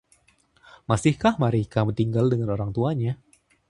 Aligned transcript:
Masihkah 0.89 1.33
Marika 1.43 1.79
tinggal 1.99 2.25
dengan 2.33 2.49
orang 2.57 2.71
tuanya? 2.75 3.13